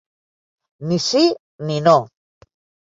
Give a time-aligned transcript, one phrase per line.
[0.87, 1.23] Ni sí
[1.67, 1.97] ni no.